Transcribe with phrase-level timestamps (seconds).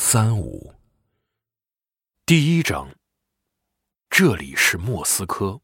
[0.00, 0.72] 三五
[2.24, 2.88] 第一章，
[4.08, 5.60] 这里是莫斯科。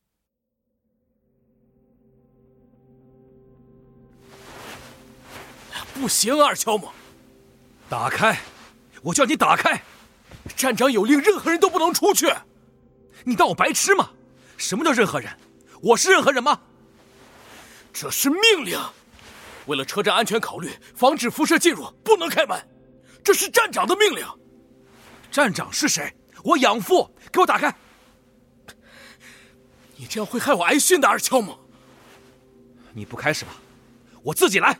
[5.94, 6.90] 不行，二乔姆，
[7.88, 8.40] 打开！
[9.02, 9.80] 我叫你打开！
[10.56, 12.26] 站长有令，任何人都不能出去。
[13.22, 14.10] 你当我白痴吗？
[14.56, 15.32] 什么叫任何人？
[15.80, 16.60] 我是任何人吗？
[17.92, 18.76] 这是命令。
[19.66, 22.73] 为了车站安全考虑，防止辐射进入，不能开门。
[23.24, 24.24] 这是站长的命令。
[25.30, 26.14] 站长是谁？
[26.44, 27.10] 我养父。
[27.32, 27.74] 给我打开！
[29.96, 31.58] 你这样会害我挨训的，二乔姆。
[32.92, 33.52] 你不开是吧？
[34.22, 34.78] 我自己来。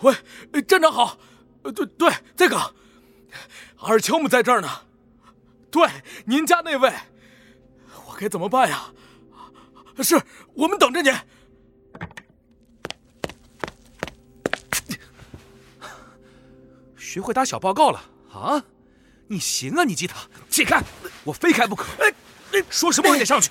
[0.00, 0.14] 喂，
[0.62, 1.18] 站长好。
[1.62, 2.74] 对对，这个
[3.78, 4.70] 二乔姆在这儿呢。
[5.70, 5.86] 对，
[6.24, 6.90] 您家那位。
[8.06, 8.90] 我该怎么办呀？
[10.02, 10.18] 是
[10.54, 11.12] 我们等着您。
[17.06, 18.62] 学会打小报告了啊？
[19.28, 20.82] 你行啊，你吉他，解开，
[21.22, 21.86] 我非开不可。
[22.02, 22.12] 哎
[22.52, 23.48] 哎，说什么我也得上去。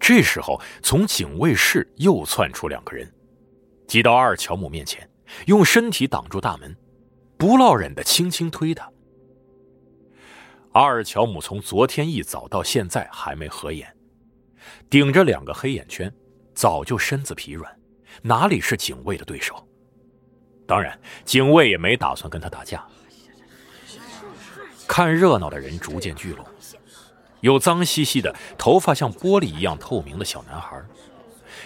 [0.00, 3.08] 这时候，从警卫室又窜出两个人，
[3.86, 5.08] 挤到阿尔乔姆面前，
[5.46, 6.76] 用身体挡住大门，
[7.38, 8.90] 不落忍的轻轻推他。
[10.72, 13.96] 阿尔乔姆从昨天一早到现在还没合眼，
[14.90, 16.12] 顶着两个黑眼圈，
[16.56, 17.72] 早就身子疲软，
[18.20, 19.64] 哪里是警卫的对手？
[20.72, 22.82] 当然，警卫也没打算跟他打架。
[24.88, 26.46] 看热闹的人逐渐聚拢，
[27.42, 30.82] 有脏兮兮的、头发像玻璃一样透明的小男孩，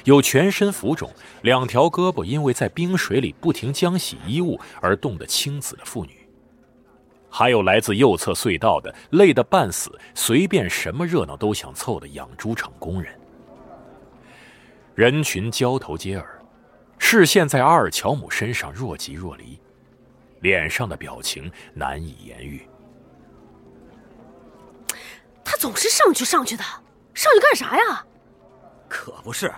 [0.02, 1.08] 有全身浮肿、
[1.42, 6.26] 两条胳膊因为在冰水里不停浆洗衣物而冻得青紫的妇女。
[7.30, 13.16] 还有来自右侧隧道的累得半死、随便什么热闹都想凑的养猪场工人。
[14.96, 16.35] 人群交头接耳，
[16.98, 19.60] 视线在阿尔乔姆身上若即若离，
[20.40, 22.68] 脸上的表情难以言喻。
[25.44, 26.64] 他总是上去上去的，
[27.14, 28.04] 上去干啥呀？
[28.88, 29.52] 可不是，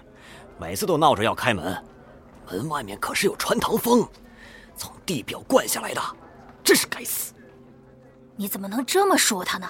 [0.58, 1.82] 每次都闹着要开门，
[2.50, 4.06] 门外面可是有穿堂风，
[4.76, 6.02] 从地表灌下来的，
[6.62, 7.32] 真是该死。
[8.36, 9.68] 你怎么能这么说他呢？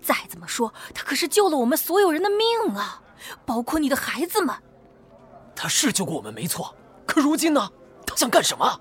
[0.00, 3.02] 再怎么说，他可是救了我们所有人的命啊，
[3.44, 4.54] 包括你的孩子们。
[5.56, 6.74] 他是救过我们没错，
[7.08, 7.72] 可如今呢？
[8.06, 8.80] 他想干什么？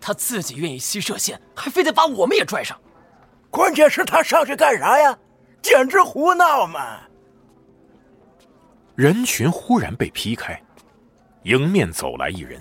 [0.00, 2.78] 他自己愿意吸射线，还非得把我们也拽上。
[3.48, 5.16] 关键是他上去干啥呀？
[5.62, 7.00] 简直胡闹嘛！
[8.96, 10.60] 人群忽然被劈开，
[11.44, 12.60] 迎面走来一人。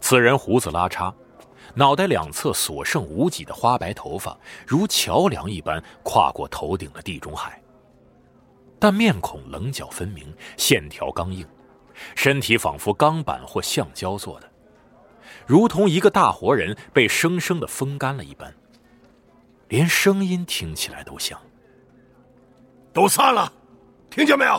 [0.00, 1.14] 此人胡子拉碴。
[1.72, 7.62] 脑袋两侧所剩无几的花白头发，如桥梁一般跨过头顶的地中海。
[8.80, 11.46] 但面孔棱角分明，线条刚硬，
[12.14, 14.50] 身体仿佛钢板或橡胶做的，
[15.46, 18.54] 如同一个大活人被生生的风干了一般，
[19.68, 21.40] 连声音听起来都像。
[22.92, 23.52] 都散了，
[24.10, 24.54] 听见没有？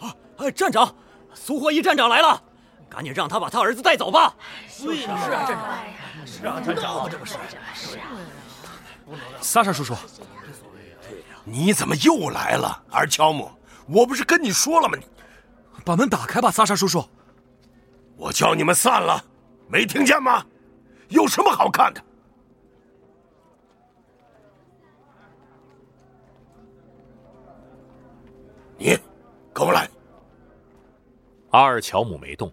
[0.00, 0.94] 啊，哎站长，
[1.32, 2.42] 苏霍伊站长来了，
[2.88, 4.34] 赶紧让他把他儿子带走吧。
[4.68, 5.78] 是啊，站长。
[6.26, 7.34] 是啊，站长，这不是。
[7.74, 8.06] 是啊。
[9.40, 9.94] 萨莎叔叔，
[11.44, 13.50] 你怎么又来了，尔乔姆？
[13.86, 14.96] 我不是跟你说了吗？
[15.84, 17.04] 把门打开吧，萨沙叔叔。
[18.16, 19.24] 我叫你们散了，
[19.68, 20.44] 没听见吗？
[21.08, 22.04] 有什么好看的？
[28.78, 28.96] 你，
[29.52, 29.88] 跟我来。
[31.50, 32.52] 阿尔乔姆没动，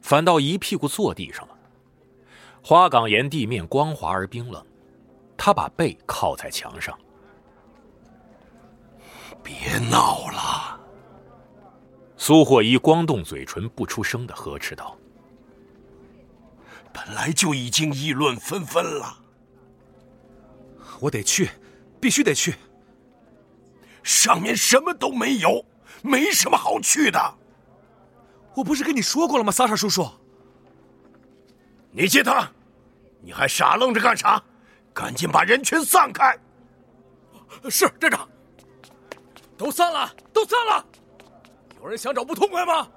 [0.00, 1.54] 反倒一屁股坐地上了。
[2.62, 4.64] 花岗岩地面光滑而冰冷，
[5.36, 6.98] 他把背靠在墙上。
[9.42, 10.73] 别闹了！
[12.26, 14.96] 苏霍伊光动嘴唇，不出声的呵斥道
[16.90, 19.18] ：“本来就已经议论纷纷了。
[21.00, 21.50] 我得去，
[22.00, 22.54] 必须得去。
[24.02, 25.62] 上面什么都没有，
[26.00, 27.34] 没什么好去的。
[28.54, 30.10] 我不是跟你说过了吗，萨莎叔叔？”
[31.92, 32.50] 你接他，
[33.20, 34.42] 你还傻愣着干啥？
[34.94, 36.34] 赶紧把人群散开！
[37.70, 38.26] 是站长。
[39.58, 40.86] 都散了，都散了。
[41.84, 42.90] 有人想找不痛快吗？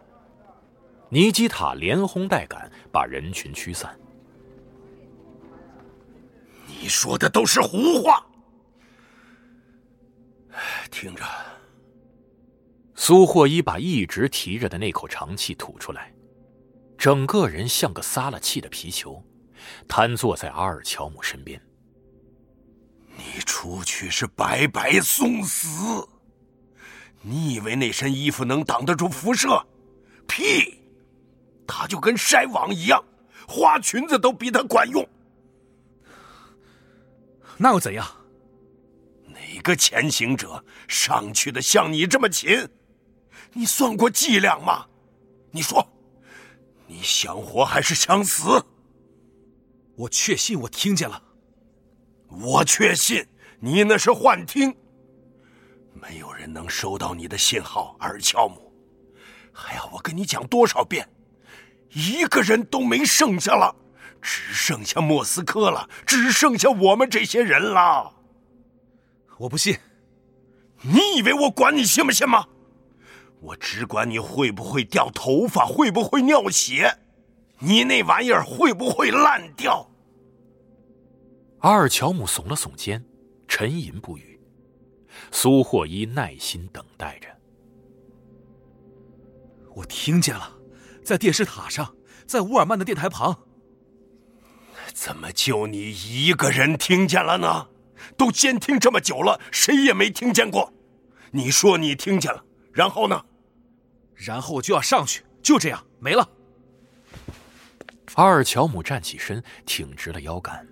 [1.10, 3.94] 尼基塔连轰带赶把人群驱散。
[6.66, 8.26] 你说的都是胡话。
[10.90, 11.26] 听着，
[12.96, 16.14] 苏霍伊把一直提着的那口长气吐出来。
[16.98, 19.22] 整个人像个撒了气的皮球，
[19.86, 21.62] 瘫坐在阿尔乔姆身边。
[23.18, 26.08] 你出去是白白送死，
[27.28, 29.62] 你以为那身衣服能挡得住辐射？
[30.28, 30.80] 屁！
[31.68, 33.04] 它就跟筛网一样，
[33.46, 35.06] 花裙子都比它管用。
[37.58, 38.08] 那又怎样？
[39.26, 42.70] 哪个前行者上去的像你这么勤？
[43.52, 44.86] 你算过伎俩吗？
[45.52, 45.86] 你说，
[46.86, 48.64] 你想活还是想死？
[49.98, 51.22] 我确信我听见了。
[52.30, 53.28] 我确信
[53.60, 54.74] 你那是幻听。
[56.02, 58.72] 没有人能收到你的信号，阿尔乔姆。
[59.52, 61.08] 还要我跟你讲多少遍？
[61.92, 63.76] 一个人都没剩下了，
[64.22, 68.14] 只剩下莫斯科了，只剩下我们这些人了。
[69.38, 69.78] 我不信。
[70.82, 72.46] 你以为我管你信不信吗？
[73.40, 77.00] 我只管你会不会掉头发，会不会尿血，
[77.60, 79.90] 你那玩意儿会不会烂掉？
[81.60, 83.04] 阿尔乔姆耸了耸肩，
[83.48, 84.27] 沉吟不语。
[85.32, 87.28] 苏霍伊耐心等待着。
[89.74, 90.58] 我听见了，
[91.04, 91.96] 在电视塔上，
[92.26, 93.38] 在乌尔曼的电台旁。
[94.94, 97.68] 怎么就你一个人听见了呢？
[98.16, 100.74] 都监听这么久了，谁也没听见过。
[101.32, 103.26] 你说你听见了，然后呢？
[104.16, 106.28] 然后我就要上去，就这样没了。
[108.16, 110.68] 阿尔乔姆站起身，挺直了腰杆。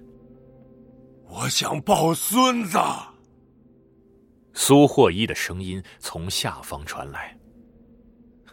[1.28, 2.80] 我想抱孙子。
[4.58, 7.38] 苏霍伊的声音从下方传来：“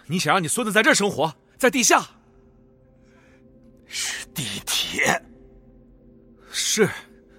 [0.07, 2.05] 你想让你孙子在这生活，在地下？
[3.87, 5.23] 是地铁，
[6.51, 6.89] 是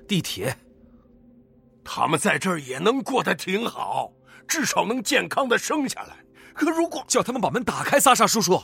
[0.08, 0.58] 地铁。
[1.84, 4.14] 他们在这儿也能过得挺好，
[4.48, 6.26] 至少能健康的生下来。
[6.54, 8.64] 可如果叫他们把门打开，萨沙叔叔。”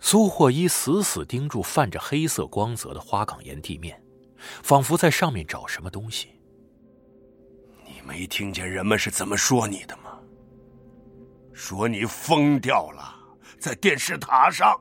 [0.00, 4.02] 苏霍伊死死盯住泛着黑色光泽的花岗岩地面，
[4.62, 6.30] 仿佛在上面找什么东西。
[8.06, 10.18] 没听见人们是怎么说你的吗？
[11.52, 13.14] 说你疯掉了，
[13.58, 14.78] 在电视塔上。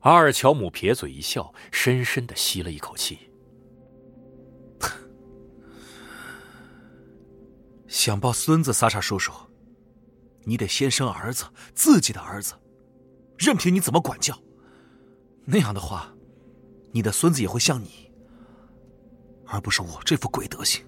[0.00, 3.30] 阿尔乔姆撇嘴一笑，深深的吸了一口气。
[7.88, 9.32] 想抱孙子，萨沙叔叔，
[10.44, 12.54] 你得先生儿子，自己的儿子，
[13.38, 14.38] 任凭你怎么管教。
[15.44, 16.12] 那样的话，
[16.92, 18.12] 你的孙子也会像你，
[19.46, 20.84] 而不是我这副鬼德行。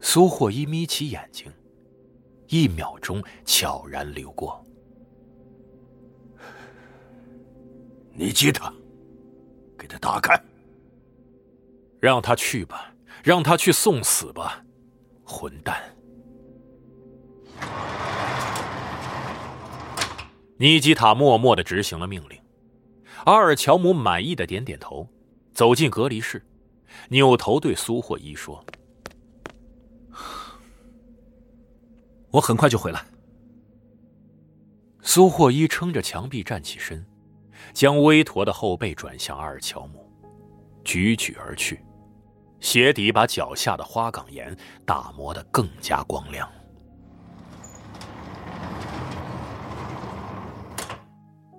[0.00, 1.52] 苏霍伊眯起眼睛，
[2.46, 4.64] 一秒钟悄然流过。
[8.14, 8.72] 尼基塔，
[9.78, 10.40] 给他打开。
[12.00, 14.64] 让他去吧，让他去送死吧，
[15.24, 15.82] 混蛋！
[20.56, 22.40] 尼基塔默默的执行了命令。
[23.24, 25.08] 阿尔乔姆满意的点点头，
[25.52, 26.40] 走进隔离室，
[27.08, 28.64] 扭头对苏霍伊说。
[32.30, 33.04] 我很快就回来。
[35.00, 37.06] 苏霍伊撑着墙壁站起身，
[37.72, 40.12] 将微驼的后背转向阿尔乔姆，
[40.84, 41.82] 举举而去，
[42.60, 46.46] 鞋底把脚下的花岗岩打磨得更加光亮。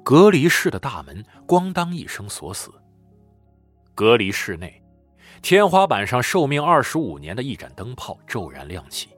[0.03, 2.71] 隔离室的大门咣当一声锁死。
[3.95, 4.83] 隔离室内，
[5.41, 9.09] 天花板上寿命二十五年的一盏灯泡骤然亮起。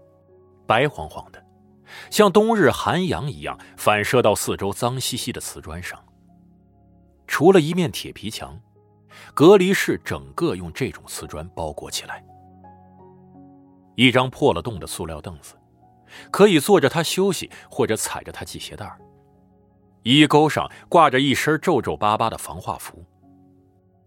[0.68, 1.44] 白晃晃的，
[2.10, 6.00] 像冬日寒阳一样反射到四周脏兮兮的瓷砖上。
[7.28, 8.60] 除了一面铁皮墙，
[9.34, 12.24] 隔离室整个用这种瓷砖包裹起来。
[13.96, 15.56] 一张破了洞的塑料凳子，
[16.32, 18.98] 可以坐着它休息，或者踩着它系鞋带
[20.04, 23.06] 衣钩上挂着一身皱皱巴巴的防化服。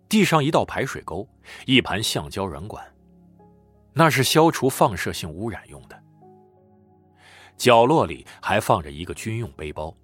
[0.09, 1.29] 地上一道排水沟，
[1.67, 2.85] 一盘橡胶软管，
[3.93, 6.04] 那是消除放射性污染用的。
[7.57, 9.95] 角落里还放着一个军用背包，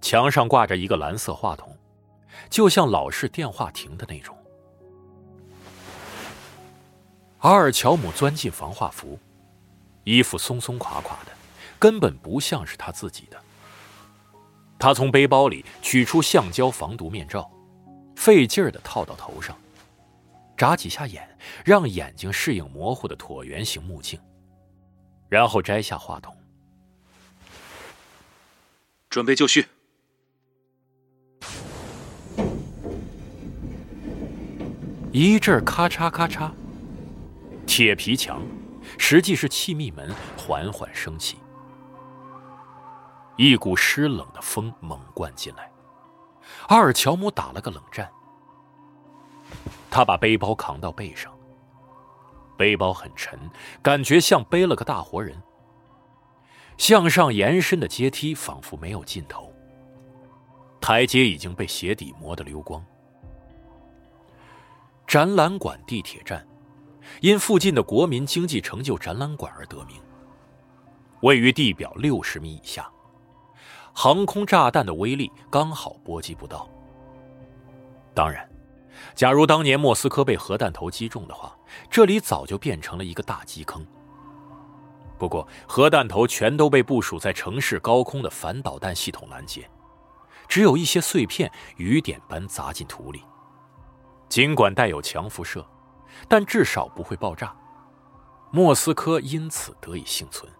[0.00, 1.76] 墙上挂着一个蓝色话筒，
[2.48, 4.36] 就像老式电话亭的那种。
[7.38, 9.18] 阿尔乔姆钻进防化服，
[10.04, 11.32] 衣服松松垮垮的，
[11.78, 13.40] 根本不像是他自己的。
[14.78, 17.50] 他从背包里取出橡胶防毒面罩，
[18.16, 19.56] 费劲儿的套到头上，
[20.56, 21.26] 眨几下眼，
[21.64, 24.20] 让眼睛适应模糊的椭圆形目镜，
[25.28, 26.36] 然后摘下话筒。
[29.10, 29.66] 准备就绪。
[35.12, 36.48] 一阵咔嚓咔嚓，
[37.66, 38.40] 铁皮墙，
[38.96, 41.38] 实际是气密门，缓缓升起。
[43.36, 45.72] 一股湿冷的风猛灌进来，
[46.68, 48.08] 阿尔乔姆打了个冷战。
[49.90, 51.36] 他把背包扛到背上，
[52.56, 53.36] 背包很沉，
[53.82, 55.42] 感觉像背了个大活人。
[56.80, 59.52] 向上延伸的阶梯仿佛没有尽头，
[60.80, 62.82] 台阶已经被鞋底磨得溜光。
[65.06, 66.44] 展览馆地铁站，
[67.20, 70.00] 因附近的国民经济成就展览馆而得名。
[71.20, 72.90] 位于地表六十米以下，
[73.92, 76.66] 航空炸弹的威力刚好波及不到。
[78.14, 78.50] 当然，
[79.14, 81.54] 假如当年莫斯科被核弹头击中的话，
[81.90, 83.86] 这里早就变成了一个大基坑。
[85.20, 89.70] 不过，核弹头全都被部署在城市高空的反导弹系统拦截，
[90.48, 93.22] 只有一些碎片雨点般砸进土里。
[94.30, 95.62] 尽管带有强辐射，
[96.26, 97.54] 但至少不会爆炸。
[98.50, 100.50] 莫斯科因此得以幸存。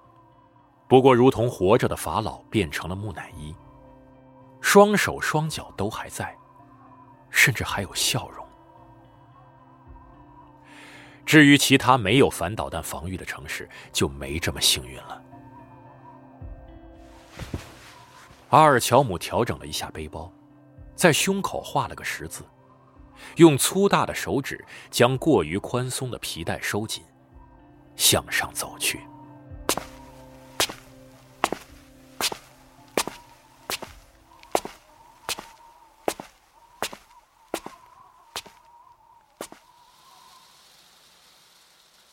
[0.87, 3.57] 不过，如同活着的法老变成了木乃伊，
[4.61, 6.37] 双手双脚都还在，
[7.31, 8.47] 甚至还有笑容。
[11.31, 15.23] 至于其他没有反导弹防御的城市，就没这么幸运了。
[18.49, 20.33] 阿尔乔姆调整了一下背包，
[20.97, 22.43] 在胸口画了个十字，
[23.37, 27.05] 用粗大的手指将过于宽松的皮带收紧，
[27.95, 28.99] 向上走去。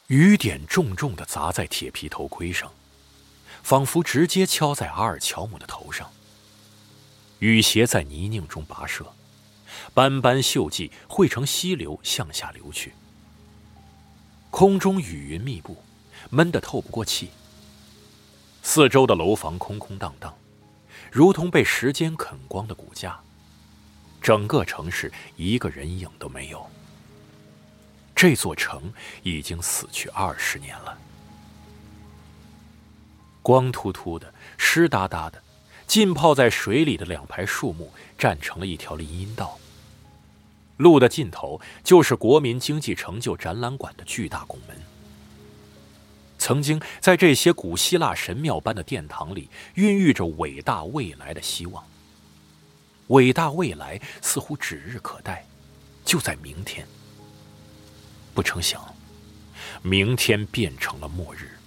[0.07, 2.71] 雨点重重的砸在铁皮头盔上，
[3.61, 6.09] 仿佛直接敲在阿尔乔姆的头上。
[7.39, 9.05] 雨鞋在泥泞中跋涉，
[9.93, 12.93] 斑斑锈迹汇成溪流向下流去。
[14.49, 15.83] 空中雨云密布，
[16.29, 17.29] 闷得透不过气。
[18.63, 20.33] 四周的楼房空空荡荡，
[21.11, 23.19] 如同被时间啃光的骨架。
[24.21, 26.65] 整个城市一个人影都没有。
[28.17, 30.97] 这座城已经死去二十年了，
[33.43, 35.39] 光秃秃的、湿哒哒的，
[35.85, 39.59] 浸泡在水里的两排树木站成了一条林荫道。
[40.77, 44.75] 路的尽头就是国民经济成就展览馆的巨大拱门。
[46.39, 51.83] 曾经在这些古希腊神庙般的殿堂里，孕育着伟大未来的希望。
[53.09, 55.45] 伟大未来似乎指日可待，
[56.03, 56.87] 就在明天。
[58.37, 58.93] 不成想，
[59.81, 61.57] 明天变成了末日。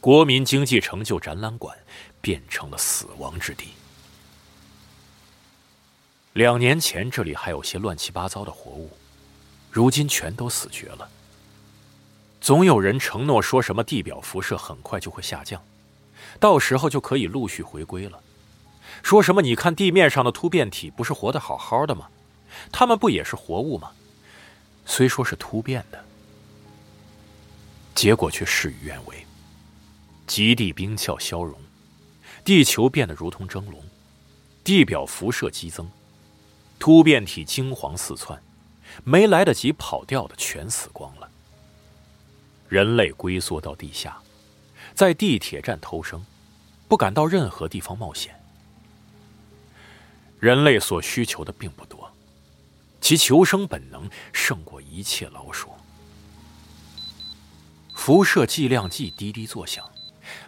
[0.00, 1.78] 国民经济成就展览馆
[2.20, 3.68] 变成了死亡之地。
[6.32, 8.90] 两年前这里还有些乱七八糟的活物，
[9.70, 11.08] 如今全都死绝了。
[12.40, 15.62] 总有人承诺说什么地表辐射很快就会下降，
[16.40, 18.20] 到时候就可以陆续回归了。
[19.04, 22.08] 说什么你看地面上的突变体不是活得好好的吗？
[22.72, 23.92] 他们不也是活物吗？
[24.88, 26.04] 虽说是突变的，
[27.94, 29.24] 结果却事与愿违。
[30.26, 31.56] 极地冰壳消融，
[32.42, 33.80] 地球变得如同蒸笼，
[34.64, 35.88] 地表辐射激增，
[36.78, 38.42] 突变体惊惶四窜，
[39.04, 41.30] 没来得及跑掉的全死光了。
[42.68, 44.18] 人类龟缩到地下，
[44.94, 46.24] 在地铁站偷生，
[46.88, 48.34] 不敢到任何地方冒险。
[50.40, 51.97] 人类所需求的并不多。
[53.00, 55.72] 其求生本能胜过一切老鼠。
[57.94, 59.84] 辐射计量计滴滴作响，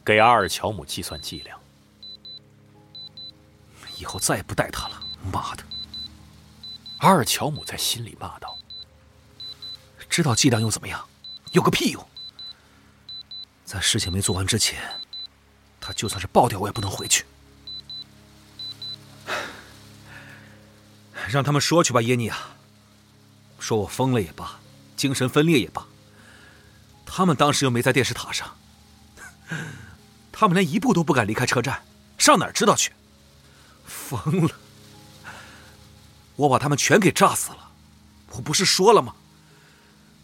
[0.05, 1.59] 给阿尔乔姆计算剂量。
[3.97, 5.03] 以后再也不带他了！
[5.33, 5.65] 妈的！
[6.99, 8.57] 阿尔乔姆在心里骂道
[10.09, 11.07] ：“知道剂量又怎么样？
[11.53, 12.07] 有个屁用！
[13.65, 14.81] 在事情没做完之前，
[15.81, 17.25] 他就算是爆掉，我也不能回去。”
[21.31, 22.37] 让他们说去吧，耶尼亚。
[23.59, 24.59] 说我疯了也罢，
[24.97, 25.87] 精神分裂也罢。
[27.05, 28.57] 他们当时又没在电视塔上，
[30.33, 31.83] 他们连一步都不敢离开车站，
[32.17, 32.93] 上哪儿知道去？
[33.87, 34.51] 疯了！
[36.37, 37.71] 我把他们全给炸死了。
[38.31, 39.15] 我不是说了吗？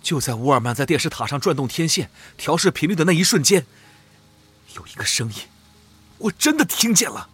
[0.02, 3.66] 就在乌尔曼在电视塔上转动天线、调试频率的那一瞬间，
[4.76, 5.42] 有一个声音，
[6.18, 7.28] 我真的听见了。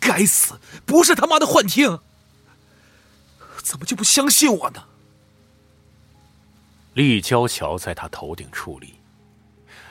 [0.00, 2.00] 该死，不是他妈的幻听！
[3.68, 4.82] 怎么就不相信我呢？
[6.94, 8.94] 立交桥在他头顶矗立，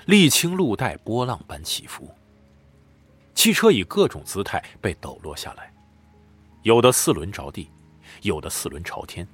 [0.08, 2.10] 沥青路带波浪般起伏。
[3.36, 5.72] 汽车以各种姿态被抖落下来，
[6.64, 7.70] 有的四轮着地，
[8.24, 9.28] 有的四轮朝天，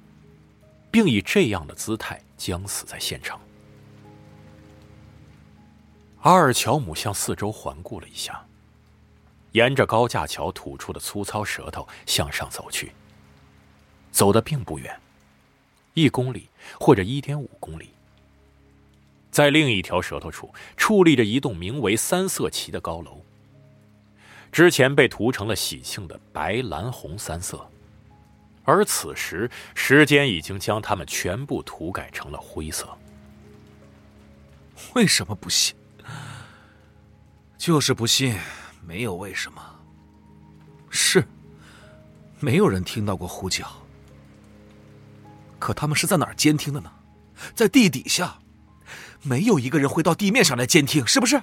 [0.90, 3.40] 并以这样的姿态将死在现场。
[6.20, 8.44] 阿尔乔姆向四周环顾了一下，
[9.52, 12.92] 沿着高架桥吐出的粗糙舌头向上走去。
[14.14, 14.96] 走的并不远，
[15.94, 17.90] 一公里或者一点五公里。
[19.32, 23.20] 在另一条舌头处矗立着一栋名为“三色旗”的高楼。
[24.52, 27.68] 之前被涂成了喜庆的白、蓝、红三色，
[28.62, 32.88] 而此时时间已经将它们全部涂改成了灰色。
[34.94, 35.74] 为什么不信？
[37.58, 38.38] 就是不信，
[38.86, 39.60] 没有为什么。
[40.88, 41.26] 是，
[42.38, 43.83] 没有人听到过呼叫。
[45.64, 46.92] 可他们是在哪儿监听的呢？
[47.54, 48.38] 在地底下，
[49.22, 51.42] 没有一个人会到地面上来监听，是不是？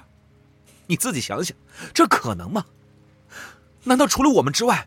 [0.86, 1.56] 你自己想想，
[1.92, 2.64] 这可能吗？
[3.82, 4.86] 难道除了我们之外，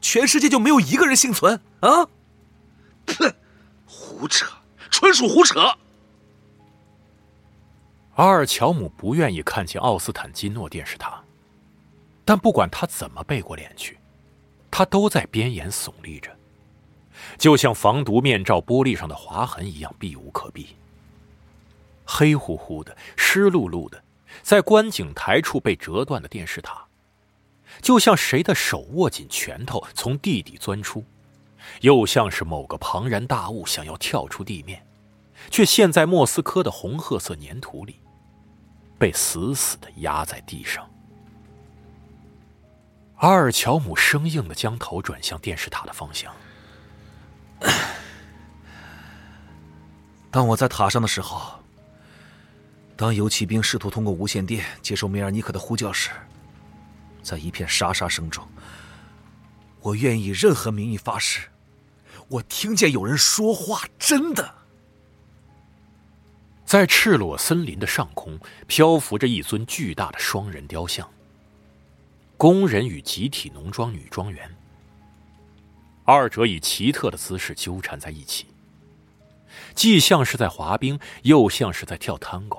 [0.00, 2.06] 全世界就没有一个人幸存啊？
[3.08, 3.34] 哼，
[3.86, 4.46] 胡扯，
[4.88, 5.76] 纯属胡扯。
[8.14, 11.20] 阿尔乔姆不愿意看见奥斯坦金诺电视塔，
[12.24, 13.98] 但不管他怎么背过脸去，
[14.70, 16.30] 他都在边沿耸立着，
[17.38, 20.76] 就像防毒面罩玻璃上的划痕一样避无可避。
[22.04, 24.02] 黑乎乎的、湿漉漉的，
[24.42, 26.84] 在观景台处被折断的电视塔。
[27.80, 31.04] 就像谁的手握紧拳头从地底钻出，
[31.82, 34.84] 又像是某个庞然大物想要跳出地面，
[35.50, 38.00] 却陷在莫斯科的红褐色粘土里，
[38.98, 40.90] 被死死的压在地上。
[43.18, 46.34] 阿尔乔姆生硬的将头转向电视塔的方向。
[50.30, 51.60] 当我在塔上的时候，
[52.96, 56.10] 当游骑兵试图通过无线电接受梅尔尼克的呼叫时。
[57.22, 58.46] 在一片沙沙声中，
[59.80, 61.48] 我愿意以任何名义发誓，
[62.28, 64.54] 我听见有人说话，真的。
[66.64, 71.06] 在赤裸森林的上空，漂浮着一尊巨大的双人雕像。
[72.36, 74.50] 工人与集体农庄女庄园，
[76.10, 78.46] 二者以奇特的姿势纠缠在一起，
[79.74, 82.58] 既像是在滑冰，又像是在跳探戈，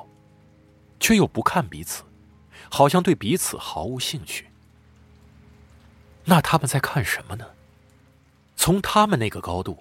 [1.00, 2.04] 却又不看彼此，
[2.70, 4.48] 好像对彼此毫无兴趣。
[6.26, 7.46] 那他们在看什么呢？
[8.56, 9.78] 从他们那个高度，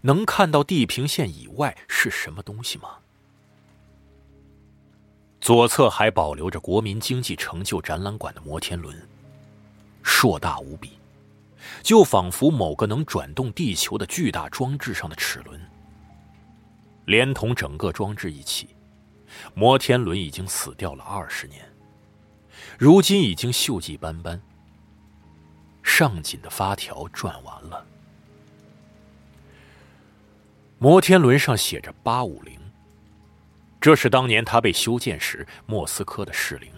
[0.00, 2.96] 能看到地平线以外是什么东西吗？
[5.40, 8.96] 左侧还保留着国民经济成就展览馆的摩天轮，
[10.02, 10.92] 硕大无比，
[11.82, 15.60] 就仿佛某个能转动地球的巨大装置上的齿轮。
[17.06, 18.76] 连同整个装置一起，
[19.54, 21.64] 摩天轮已经死掉了二十年，
[22.78, 24.40] 如今已经锈迹斑斑。
[25.82, 27.84] 上紧的发条转完了，
[30.78, 32.56] 摩天轮上写着八五零。
[33.80, 36.70] 这是当年他被修建时莫斯科的适龄。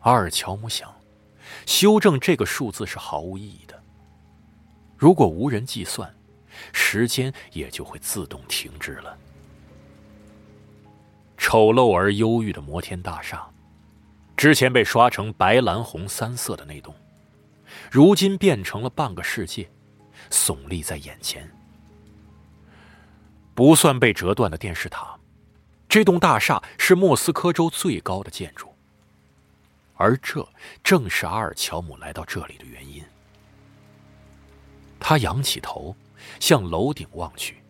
[0.00, 0.90] 阿尔乔姆想，
[1.66, 3.82] 修正这个数字是毫无意义的。
[4.96, 6.14] 如果无人计算，
[6.72, 9.16] 时间也就会自动停滞了。
[11.36, 13.46] 丑陋而忧郁的摩天大厦，
[14.36, 16.94] 之前被刷成白、蓝、红三色的那栋。
[17.90, 19.68] 如今变成了半个世界，
[20.30, 21.50] 耸立在眼前。
[23.54, 25.16] 不算被折断的电视塔，
[25.88, 28.73] 这栋大厦是莫斯科州最高的建筑。
[30.04, 30.46] 而这
[30.82, 33.02] 正是阿尔乔姆来到这里的原因。
[35.00, 35.96] 他仰起头，
[36.38, 37.62] 向楼顶望去，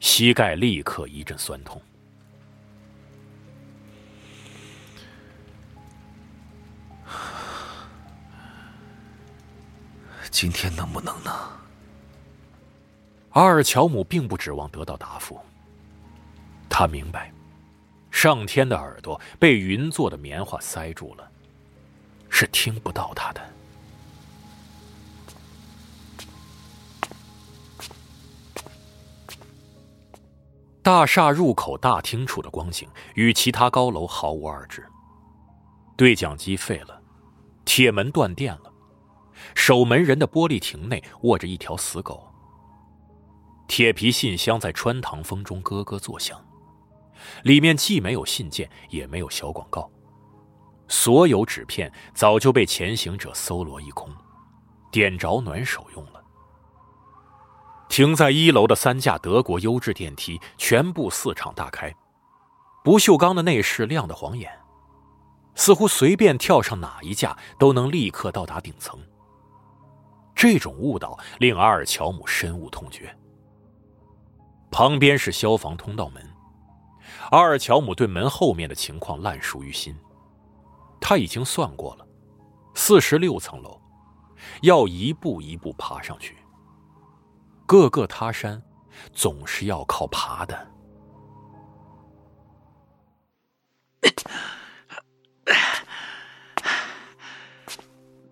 [0.00, 1.80] 膝盖立刻一阵酸痛。
[10.32, 11.30] 今天能不能呢？
[13.30, 15.38] 阿尔乔姆并不指望得到答复。
[16.68, 17.32] 他明白，
[18.10, 21.30] 上天的耳朵被云做的棉花塞住了，
[22.42, 23.40] 是听不到他的。
[30.82, 34.84] 大厦入口大厅处的光景与其他高楼毫无二致。
[35.96, 37.00] 对讲机废了，
[37.64, 38.72] 铁门断电了。
[39.54, 42.26] 守门人的玻璃亭内卧着一条死狗。
[43.68, 46.44] 铁皮信箱在穿堂风中咯咯作响，
[47.44, 49.88] 里面既没有信件，也没有小广告，
[50.88, 54.10] 所有纸片早就被前行者搜罗一空，
[54.90, 56.22] 点着暖手用了。
[57.88, 61.94] 停在一楼的三架德国优质电梯全部四敞大开，
[62.82, 64.50] 不锈钢的内饰亮得晃眼，
[65.54, 68.98] 似乎随便跳上哪一架都能立刻到达顶层。
[70.34, 73.14] 这种误导令阿尔乔姆深恶痛绝。
[74.70, 76.26] 旁边是消防通道门，
[77.30, 79.94] 阿尔乔姆对门后面的情况烂熟于心。
[81.04, 82.06] 他已经算过了，
[82.74, 83.78] 四十六层楼，
[84.62, 86.38] 要一步一步爬上去。
[87.66, 88.62] 各个他山，
[89.12, 90.70] 总是要靠爬的。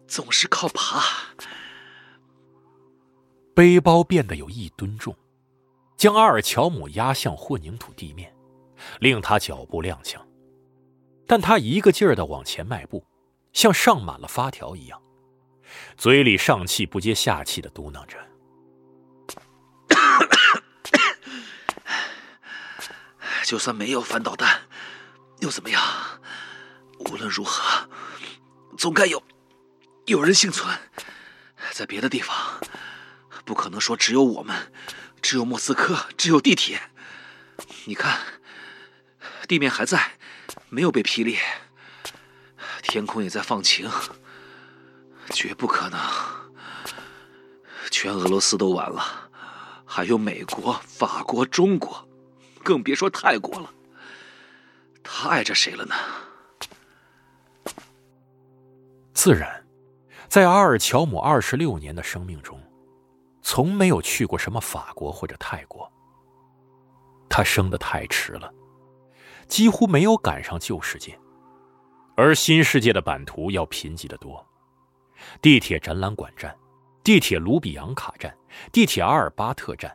[0.07, 1.03] 总是靠爬。
[3.55, 5.15] 背包变得有一吨重，
[5.97, 8.33] 将阿尔乔姆压向混凝土地面，
[9.01, 10.21] 令他脚步踉跄。
[11.31, 13.07] 但他一个劲儿的往前迈步，
[13.53, 15.01] 像上满了发条一样，
[15.97, 18.19] 嘴里上气不接下气的嘟囔着。
[23.47, 24.63] 就算没有反导弹，
[25.39, 25.81] 又怎么样？
[26.99, 27.89] 无论如何，
[28.77, 29.23] 总该有
[30.07, 30.77] 有人幸存。
[31.71, 32.61] 在别的地方，
[33.45, 34.73] 不可能说只有我们，
[35.23, 36.91] 只有莫斯科，只有地铁。
[37.85, 38.19] 你看，
[39.47, 40.19] 地面还在，
[40.71, 41.39] 没有被劈裂，
[42.83, 43.91] 天空也在放晴，
[45.31, 46.01] 绝不可能。
[47.91, 49.03] 全俄罗斯都完了，
[49.85, 52.09] 还有美国、法国、中国。
[52.63, 53.73] 更别说泰国了，
[55.03, 55.95] 他爱着谁了呢？
[59.13, 59.67] 自然，
[60.29, 62.63] 在阿尔乔姆二十六年的生命中，
[63.43, 65.91] 从没有去过什么法国或者泰国。
[67.29, 68.53] 他生的太迟了，
[69.51, 71.19] 几乎没有赶上旧世界，
[72.17, 74.47] 而新世界的版图要贫瘠得多。
[75.43, 76.57] 地铁展览馆站，
[77.03, 78.33] 地铁卢比扬卡站，
[78.71, 79.95] 地铁阿尔巴特站，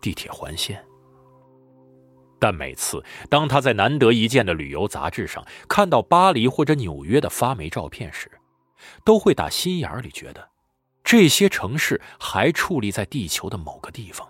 [0.00, 0.82] 地铁环线。
[2.38, 8.30] 但每次当他在难得一见的旅游杂志上看到巴黎或者纽约的发霉照片时，
[9.04, 10.48] 都会打心眼里觉得，
[11.02, 14.26] 这些城市还矗立在地球的某个地方，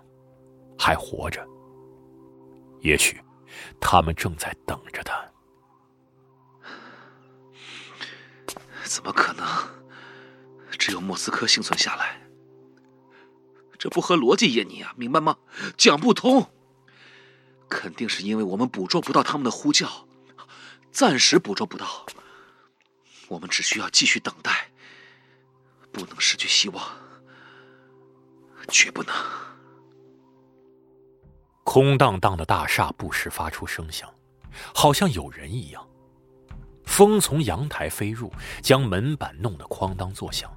[0.79, 1.47] 还活着。
[2.81, 3.23] 也许，
[3.81, 5.29] 他们正在等着他。
[8.85, 9.47] 怎么可能？
[10.79, 12.21] 只有莫斯科幸存下来？
[13.79, 15.37] 这不合逻辑，耶尼亚，明白吗？
[15.77, 16.51] 讲不通。
[17.69, 20.09] 肯定是因为我们捕捉不到他们的呼叫，
[20.91, 22.07] 暂时捕捉不到。
[23.29, 24.71] 我们只需要继续等待，
[25.93, 26.85] 不能失去希望，
[28.69, 29.15] 绝不能。
[31.73, 34.13] 空荡荡的大厦不时发出声响，
[34.75, 35.87] 好像有人一样。
[36.85, 38.29] 风从阳台飞入，
[38.61, 40.51] 将门板弄得哐当作响，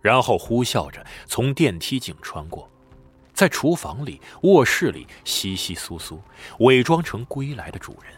[0.00, 2.68] 然后呼啸着从电梯井穿过。
[3.32, 6.18] 在厨房里、卧室里，窸窸窣窣，
[6.58, 8.12] 伪装成归来的主人。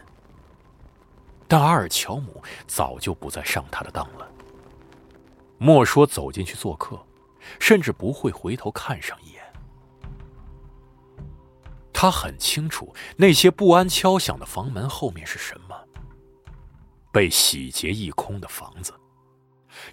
[1.47, 4.27] 但阿尔乔姆早就不再上他的当了。
[5.59, 6.99] 莫说走进去做客，
[7.59, 9.40] 甚至不会回头看上一眼。
[12.01, 15.75] 他很清楚那些不安敲响的房门后面是什么：
[17.13, 18.91] 被洗劫一空的房子，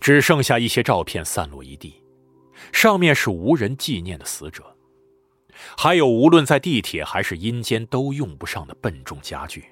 [0.00, 2.02] 只剩下一些照片散落一地，
[2.72, 4.74] 上面是无人纪念的死者。
[5.76, 9.66] 还有，无论在地铁还是阴间都用不上的笨重家具。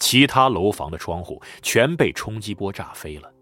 [0.00, 3.32] 其他楼房的窗户全被冲击波炸飞了，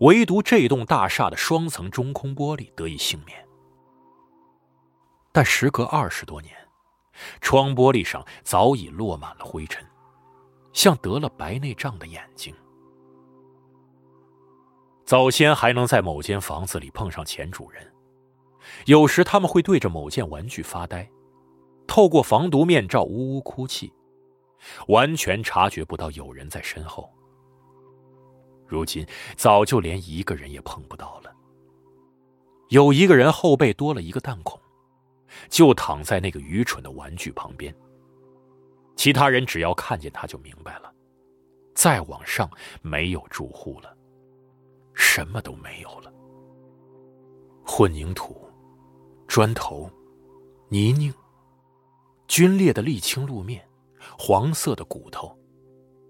[0.00, 3.46] 唯独这栋大厦的双层中空玻璃得以幸免。
[5.32, 6.54] 但时隔二十多年，
[7.40, 9.84] 窗玻璃上早已落满了灰尘，
[10.72, 12.54] 像得了白内障的眼睛。
[15.06, 17.90] 早先还能在某间房子里碰上前主人。
[18.86, 21.10] 有时他们会对着某件玩具发呆，
[21.86, 23.92] 透过防毒面罩呜呜哭泣，
[24.88, 27.10] 完全察觉不到有人在身后。
[28.66, 31.34] 如今早就连一个人也碰不到了。
[32.68, 34.58] 有一个人后背多了一个弹孔，
[35.48, 37.74] 就躺在那个愚蠢的玩具旁边。
[38.96, 40.92] 其他人只要看见他就明白了，
[41.74, 42.50] 再往上
[42.82, 43.96] 没有住户了，
[44.94, 46.12] 什么都没有了，
[47.64, 48.40] 混凝土。
[49.28, 49.90] 砖头、
[50.68, 51.10] 泥泞、
[52.28, 53.66] 皲裂的沥青路面、
[54.18, 55.34] 黄色的骨头、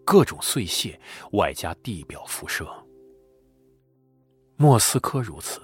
[0.04, 2.68] 各种碎屑，外加地表辐射。
[4.56, 5.61] 莫斯科如此，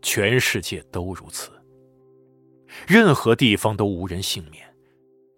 [0.00, 1.50] 全世界都如此。
[2.86, 4.66] 任何地方都无人幸免，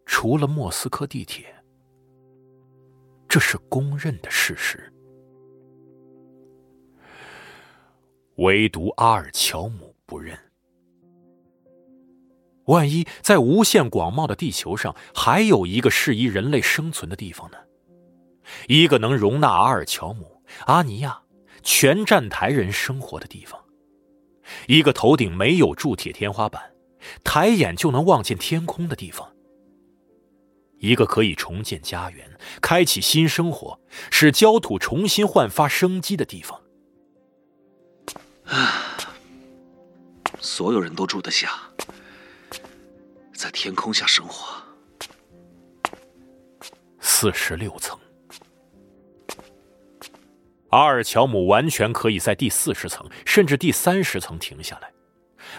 [0.05, 1.47] 除了莫斯科地铁。
[3.29, 4.93] 这是公认的事实。
[8.37, 10.39] 唯独阿尔乔姆不认。
[12.67, 17.59] 万一在无限广袤的地球上还有一个适宜人类生存的地方呢？
[18.69, 21.21] 一个能容纳阿尔乔姆、阿尼亚
[21.63, 23.61] 全站台人生活的地方，
[24.67, 26.63] 一个头顶没有铸铁天花板，
[27.25, 29.35] 抬眼就能望见天空的地方，
[30.79, 36.61] 一个可以重建家园、开启新生活、使焦土重新焕发生机的地方。
[38.45, 38.97] 啊，
[40.41, 41.51] 所有人都住得下。
[43.35, 44.63] 在天空下生活，
[47.01, 47.99] 四十六层。
[50.71, 54.91] 阿尔乔姆完全可以在第四十层甚至第三十层停下来，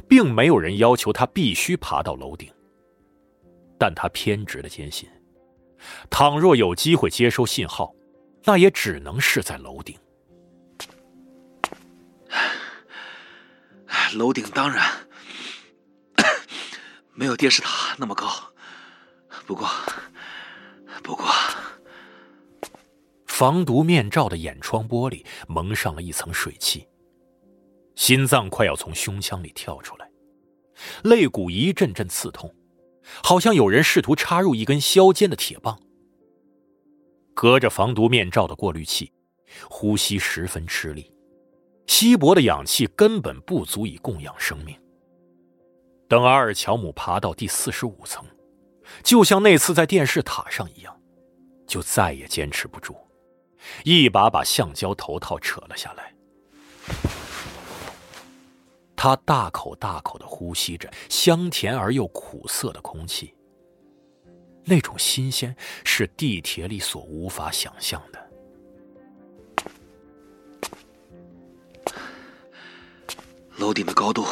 [0.08, 2.52] 并没有人要求他必须爬到楼顶。
[3.80, 5.08] 但他偏执的坚信，
[6.10, 7.94] 倘若有机会接收信号，
[8.44, 9.96] 那也只能是在楼顶。
[14.14, 14.84] 楼顶当然
[17.14, 18.28] 没有电视塔那么高，
[19.46, 19.68] 不过，
[21.04, 21.28] 不过，
[23.26, 26.88] 防毒面罩的眼窗玻璃蒙上了一层水汽，
[27.98, 30.08] 心脏快要从胸腔里跳出来，
[31.04, 32.56] 肋骨一阵阵刺痛。
[33.24, 35.80] 好像有人试图插入一根削尖的铁棒。
[37.34, 39.12] 隔着防毒面罩的过滤器，
[39.70, 41.12] 呼吸十分吃力，
[41.88, 44.80] 稀薄的氧气根本不足以供养生命。
[46.08, 48.24] 等阿尔乔姆爬到第四十五层，
[49.04, 50.96] 就像那次在电视塔上一样，
[51.66, 52.96] 就再也坚持不住，
[53.84, 56.14] 一把把橡胶头套扯了下来。
[58.98, 63.34] 他大口大口的呼吸着香甜而又苦涩的空气，
[64.66, 65.56] 那种新鲜
[65.86, 68.28] 是地铁里所无法想象的。
[73.58, 74.26] 楼顶的高度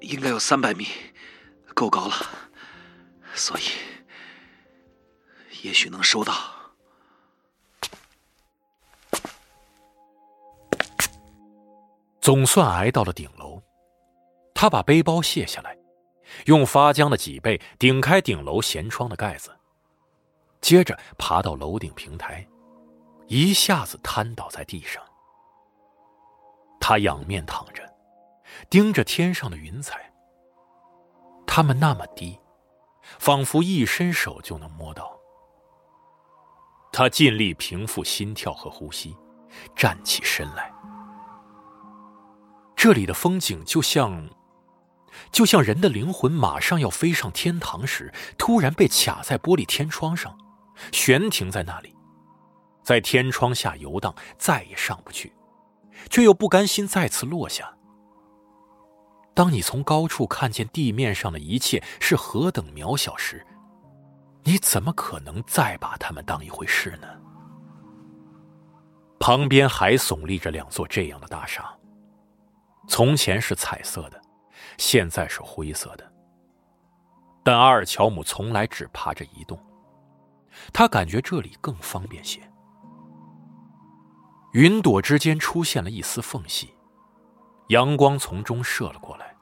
[0.00, 0.86] 应该有三百米，
[1.74, 2.14] 够高了，
[3.34, 3.62] 所以
[5.62, 6.32] 也许能收到。
[12.20, 13.62] 总算挨到了顶楼。
[14.64, 15.76] 他把背包卸下来，
[16.46, 19.54] 用发僵的脊背顶开顶楼舷窗的盖子，
[20.62, 22.48] 接着爬到楼顶平台，
[23.26, 25.02] 一下子瘫倒在地上。
[26.80, 27.82] 他仰面躺着，
[28.70, 30.10] 盯着天上的云彩。
[31.46, 32.40] 它们那么低，
[33.18, 35.14] 仿佛一伸手就能摸到。
[36.90, 39.14] 他尽力平复心跳和呼吸，
[39.76, 40.72] 站起身来。
[42.74, 44.26] 这里的风景就像……
[45.34, 50.38] 就像人的灵魂马上要飞上天堂时，突然被卡在玻璃天窗上，
[50.92, 51.92] 悬停在那里，
[52.84, 55.32] 在天窗下游荡，再也上不去，
[56.08, 57.74] 却又不甘心再次落下。
[59.34, 63.44] 当你从高处看见地面上的一切是何等渺小时，
[64.44, 67.08] 你怎么可能再把它们当一回事呢？
[69.18, 71.76] 旁边还耸立着两座这样的大厦，
[72.86, 74.23] 从前是彩色的。
[74.78, 76.12] 现在是灰色的，
[77.42, 79.58] 但阿尔乔姆从来只爬着一栋，
[80.72, 82.40] 他感觉这里更方便些。
[84.52, 86.74] 云朵之间出现了一丝缝隙，
[87.68, 89.34] 阳光从中射了过来。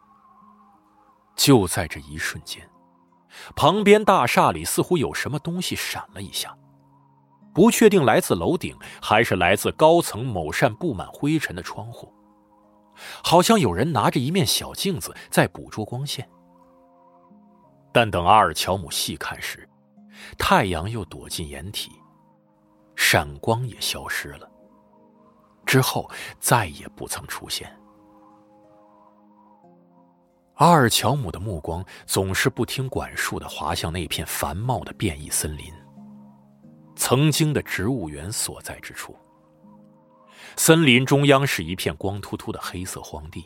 [1.37, 2.69] 就在这一瞬间，
[3.55, 6.57] 旁边大厦里似乎有什么东西闪了一下，
[7.55, 12.13] 不确定来自楼顶还是来自高层某扇布满灰尘的窗户。
[13.23, 16.29] 好像有人拿着一面小镜子在捕捉光线，
[17.93, 19.69] 但等阿尔乔姆细看时，
[20.39, 21.91] 太阳又躲进掩体，
[22.97, 24.51] 闪光也消失了，
[25.67, 26.11] 之后
[26.41, 27.71] 再也不曾出现。
[30.57, 35.73] 阿尔乔姆的目光总是不听管束的滑向那片繁茂的变异森林，
[36.95, 39.17] 曾经的植物园所在之处。
[40.57, 43.45] 森林中央是一片光秃秃的黑色荒地，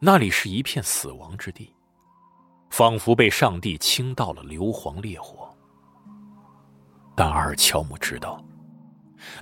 [0.00, 1.74] 那里是一片死亡之地，
[2.70, 5.48] 仿佛被上帝倾倒了硫磺烈火。
[7.16, 8.44] 但阿尔乔姆知道，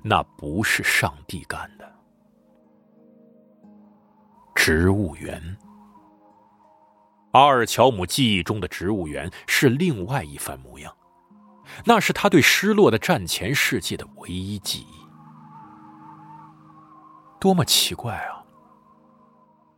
[0.02, 1.90] 那不是上帝干的。
[4.54, 5.56] 植物园，
[7.32, 10.94] 阿尔乔姆记忆中的植物园是另外一番模样，
[11.84, 15.01] 那是他对失落的战前世界的唯一记忆。
[17.42, 18.44] 多么奇怪啊！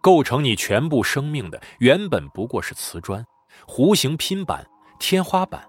[0.02, 3.26] 构成你全部生命的原本不过是瓷砖、
[3.66, 5.66] 弧形拼板、天花板、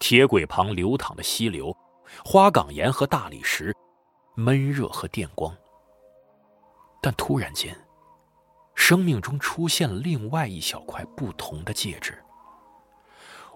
[0.00, 1.72] 铁轨旁流淌的溪流、
[2.24, 3.72] 花岗岩和大理石、
[4.34, 5.56] 闷热和电光。
[7.00, 7.72] 但突然间，
[8.74, 12.20] 生命中出现了另外一小块不同的介质。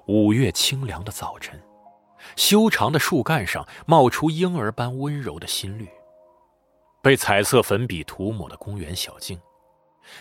[0.06, 1.60] 五月清凉的早晨，
[2.36, 5.88] 修长的树干上冒出婴儿般温柔的新绿。
[7.06, 9.40] 被彩色粉笔涂抹的公园小径，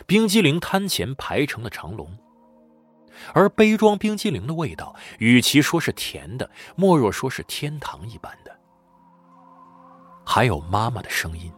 [0.05, 2.15] 冰激凌摊前排成了长龙，
[3.33, 8.55] 而杯装冰激凌的味道，与其说是甜的，莫若说是天堂一般的。
[10.23, 11.51] 还有妈妈的声音，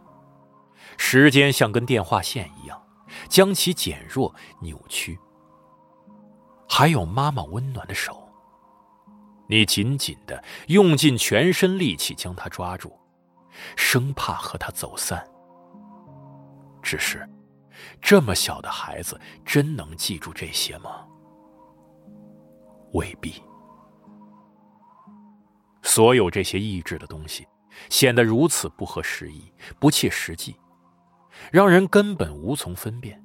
[0.98, 2.82] 时间像根电话线一样，
[3.28, 5.20] 将其减弱、扭曲。
[6.70, 8.18] 还有妈妈温暖的手，
[9.50, 12.98] 你紧紧的用尽全身力气将它抓住，
[13.76, 15.26] 生怕和他走散。
[16.82, 17.28] 只是，
[18.02, 21.06] 这么小的孩子真能记住这些吗？
[22.94, 23.42] 未必。
[25.84, 27.48] 所有这些意志的东西，
[27.90, 30.56] 显得如此不合时宜、不切实际，
[31.52, 33.24] 让人根本无从分辨，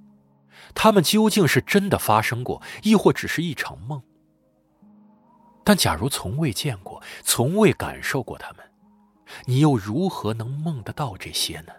[0.74, 4.02] 他们究竟是真的发生过，亦或只是一场梦。
[5.64, 8.71] 但假如从未见过、从未感受过他们，
[9.46, 11.72] 你又如何能梦得到这些呢？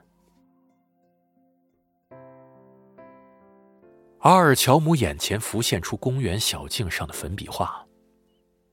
[4.20, 7.86] 阿尔乔姆眼前浮现出公园小径上的粉笔画，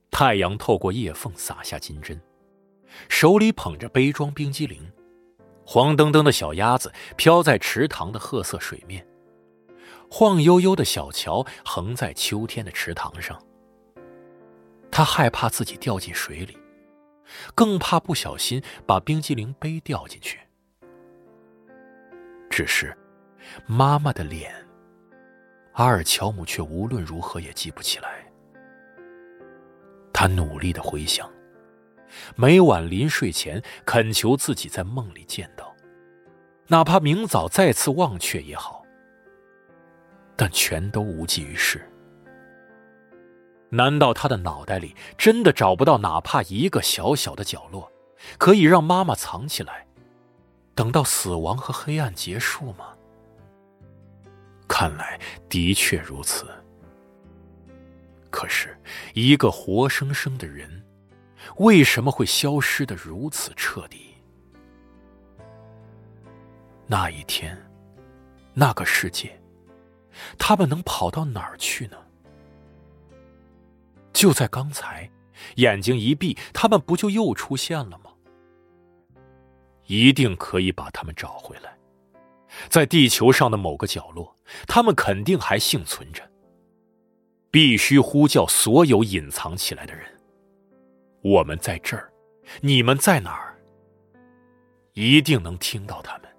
[0.09, 2.21] 太阳透过叶缝洒下金针，
[3.09, 4.89] 手里捧着杯装冰激凌，
[5.65, 9.05] 黄澄澄的小鸭子飘在池塘的褐色水面，
[10.09, 13.37] 晃悠悠的小桥横在秋天的池塘上。
[14.89, 16.57] 他害怕自己掉进水里，
[17.53, 20.39] 更怕不小心把冰激凌杯掉进去。
[22.49, 22.97] 只是，
[23.65, 24.53] 妈妈的脸，
[25.73, 28.25] 阿尔乔姆却无论如何也记不起来。
[30.13, 31.31] 他努力的回想，
[32.35, 35.75] 每晚临睡前恳求自己在梦里见到，
[36.67, 38.85] 哪怕明早再次忘却也好，
[40.35, 41.90] 但全都无济于事。
[43.71, 47.91] 难道他的脑袋里真的找不到哪怕一个小小的角落，
[48.37, 49.87] 可以让妈妈藏起来，
[50.75, 52.87] 等到死亡和黑暗结束吗？
[54.67, 56.45] 看来的确如此。
[58.29, 58.77] 可是，
[59.13, 60.85] 一个活生生的人，
[61.57, 64.15] 为什么会消失的如此彻底？
[66.87, 67.57] 那一天，
[68.53, 69.41] 那个世界，
[70.37, 71.97] 他们能跑到哪儿去呢？
[74.21, 75.09] 就在刚才，
[75.55, 78.11] 眼睛一闭，他们不就又出现了吗？
[79.87, 81.75] 一定可以把他们找回来，
[82.69, 84.35] 在地球上的某个角落，
[84.67, 86.21] 他们肯定还幸存着。
[87.49, 90.05] 必须呼叫所有隐藏起来的人。
[91.23, 92.13] 我们在这儿，
[92.61, 93.57] 你们在哪儿？
[94.93, 96.29] 一定能听到他们，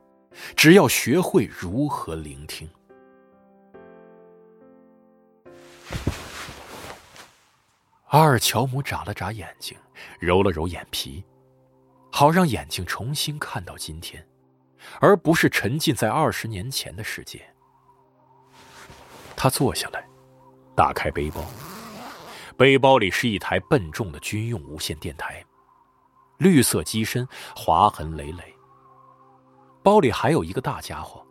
[0.54, 2.70] 只要学会如何聆听。
[8.12, 9.74] 阿尔乔姆眨了眨眼睛，
[10.20, 11.24] 揉了揉眼皮，
[12.10, 14.22] 好让眼睛重新看到今天，
[15.00, 17.42] 而不是沉浸在二十年前的世界。
[19.34, 20.06] 他坐下来，
[20.76, 21.42] 打开背包，
[22.54, 25.42] 背包里是一台笨重的军用无线电台，
[26.36, 28.54] 绿色机身，划痕累累。
[29.82, 31.26] 包里还有一个大家伙，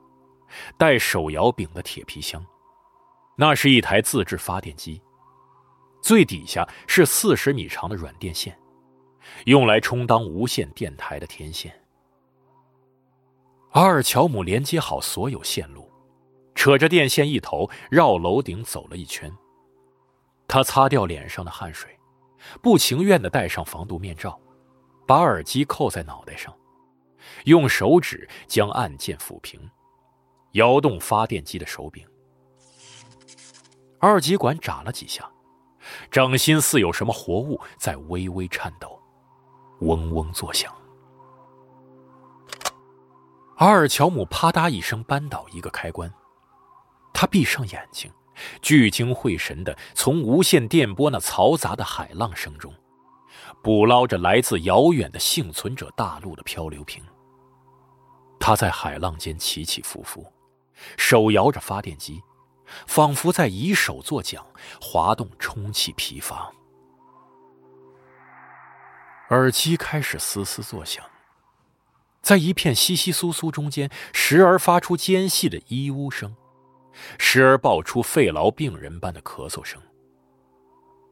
[0.79, 2.43] 带手摇柄的铁皮箱，
[3.35, 4.99] 那是一台自制发电机。
[6.01, 8.57] 最底下是四十米长的软电线，
[9.45, 11.73] 用来充当无线电台的天线。
[13.71, 15.89] 阿尔乔姆连接好所有线路，
[16.55, 19.31] 扯着电线一头绕楼顶走了一圈。
[20.47, 21.97] 他擦掉脸上的汗水，
[22.61, 24.37] 不情愿的戴上防毒面罩，
[25.07, 26.53] 把耳机扣在脑袋上，
[27.45, 29.69] 用手指将按键抚平，
[30.53, 32.05] 摇动发电机的手柄。
[33.99, 35.31] 二极管眨了几下。
[36.10, 38.99] 掌心似有什么活物在微微颤抖，
[39.82, 40.73] 嗡嗡作响。
[43.58, 46.12] 阿尔乔姆啪嗒一声扳倒一个开关，
[47.13, 48.12] 他闭上眼睛，
[48.62, 52.74] 聚精会神的从无线电波那嘈杂的海浪声中，
[53.61, 57.03] 捕捞着来自遥远的幸存者大陆的漂流瓶。
[58.39, 60.26] 他在海浪间起起伏伏，
[60.97, 62.20] 手摇着发电机。
[62.88, 64.43] 仿佛在以手作桨，
[64.82, 66.51] 滑动充气皮筏。
[69.30, 71.05] 耳机开始嘶嘶作响，
[72.22, 76.36] 在一片稀稀疏疏中间，时而发出尖细的呜呜声，
[77.17, 79.82] 时而爆出肺痨病人般的咳嗽声。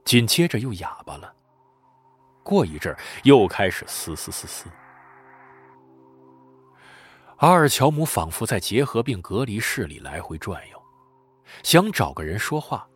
[0.03, 1.34] 紧接着又哑巴了，
[2.43, 4.66] 过一阵又开始嘶嘶嘶嘶。
[7.38, 10.78] 阿尔乔姆仿佛在结核病隔离室里来回转悠。
[11.64, 12.88] 想找个人说话，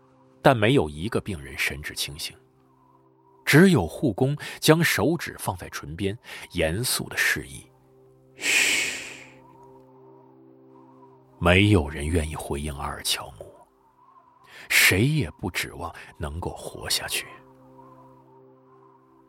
[0.41, 2.35] 但没有一个病人神志清醒。
[3.45, 6.17] 只有护工将手指放在唇边，
[6.51, 7.69] 严肃的示意
[8.37, 8.93] ：“嘘。”
[11.39, 13.53] 没有人愿意回应阿尔乔姆，
[14.69, 17.27] 谁也不指望能够活下去。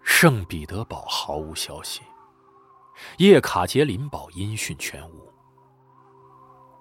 [0.00, 2.02] 圣彼得堡毫无消息，
[3.18, 5.28] 叶卡捷琳堡音讯全无，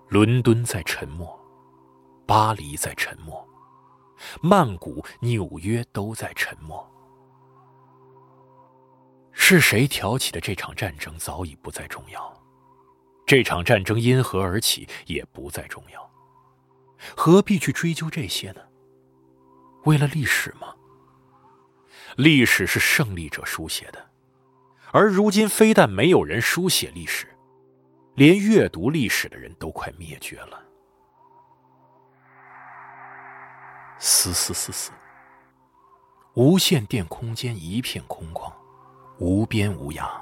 [0.07, 1.42] 伦敦在沉默。
[2.25, 3.47] 巴黎在沉默，
[4.41, 6.89] 曼谷、纽约都在沉默。
[9.31, 12.41] 是谁挑起的这场战争早已不再重要，
[13.25, 16.11] 这场战争因何而起也不再重要，
[17.15, 18.61] 何必去追究这些呢？
[19.85, 20.73] 为了历史吗？
[22.15, 24.11] 历史是胜利者书写的，
[24.91, 27.27] 而如今非但没有人书写历史，
[28.15, 30.62] 连阅读历史的人都快灭绝了。
[34.05, 34.91] 嘶嘶嘶嘶，
[36.33, 38.51] 无线电空间一片空旷，
[39.17, 40.21] 无边无涯。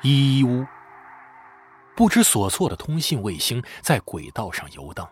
[0.00, 0.64] 一呜，
[1.94, 5.06] 不知所措的通信卫星在轨道上游荡，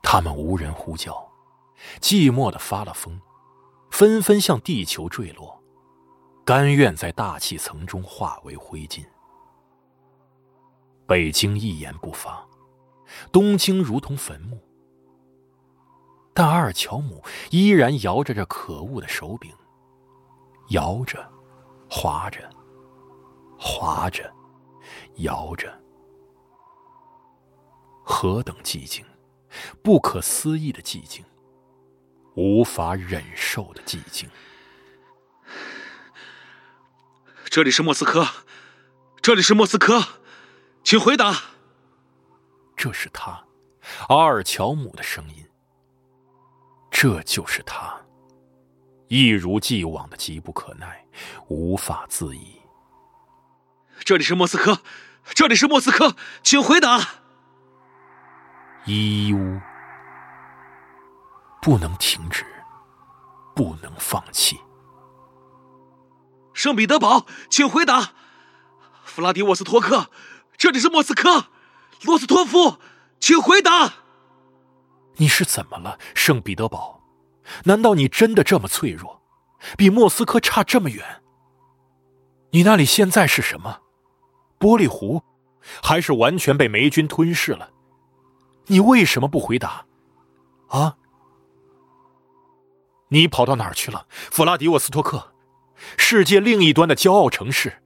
[0.00, 1.12] 他们无人呼叫，
[1.98, 3.20] 寂寞的发了疯。
[3.90, 5.60] 纷纷向地球坠落，
[6.44, 9.04] 甘愿在大气层中化为灰烬。
[11.08, 12.46] 北京一言不发，
[13.32, 14.62] 东京如同坟墓。
[16.32, 19.52] 但阿尔乔姆依然摇着这可恶的手柄，
[20.70, 21.28] 摇着，
[21.90, 22.48] 划着，
[23.58, 24.32] 划着，
[25.16, 25.78] 摇着。
[28.02, 29.04] 何等寂静，
[29.82, 31.24] 不可思议的寂静。
[32.36, 34.30] 无法忍受的寂静。
[37.46, 38.24] 这里是莫斯科，
[39.20, 40.00] 这里是莫斯科，
[40.84, 41.36] 请回答。
[42.76, 43.44] 这是他，
[44.08, 45.44] 阿尔乔姆的声音。
[47.02, 47.98] 这就是他，
[49.08, 51.02] 一如既往的急不可耐，
[51.48, 52.60] 无法自已。
[54.00, 54.82] 这里是莫斯科，
[55.30, 57.00] 这里是莫斯科，请回答。
[58.84, 59.58] 伊乌。
[61.62, 62.44] 不能停止，
[63.56, 64.60] 不能放弃。
[66.52, 68.10] 圣彼得堡，请回答。
[69.04, 70.10] 弗拉迪沃斯托克，
[70.58, 71.46] 这里是莫斯科。
[72.02, 72.76] 罗斯托夫，
[73.18, 73.94] 请回答。
[75.20, 76.98] 你是怎么了，圣彼得堡？
[77.64, 79.20] 难道你真的这么脆弱，
[79.76, 81.04] 比莫斯科差这么远？
[82.52, 83.80] 你那里现在是什么？
[84.58, 85.22] 玻璃湖，
[85.82, 87.68] 还是完全被霉菌吞噬了？
[88.68, 89.84] 你为什么不回答？
[90.68, 90.96] 啊？
[93.08, 95.34] 你跑到哪儿去了，弗拉迪沃斯托克？
[95.98, 97.82] 世界另一端的骄傲城市。